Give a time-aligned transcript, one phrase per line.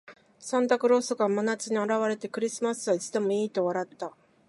[0.39, 4.11] サンタクロースが真夏に現れて、「クリスマスはいつでもいい」と笑った。